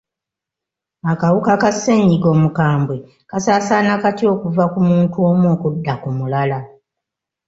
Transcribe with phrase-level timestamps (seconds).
[1.11, 2.95] Akawuka ka ssenyiga omukambwe
[3.29, 6.59] kasaasaana katya okuva ku muntu omu okudda ku mulala?